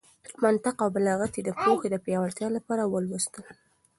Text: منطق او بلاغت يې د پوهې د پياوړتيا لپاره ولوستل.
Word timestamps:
منطق 0.43 0.77
او 0.83 0.89
بلاغت 0.95 1.31
يې 1.37 1.41
د 1.45 1.49
پوهې 1.61 1.87
د 1.91 1.95
پياوړتيا 2.05 2.47
لپاره 2.57 2.83
ولوستل. 2.93 3.45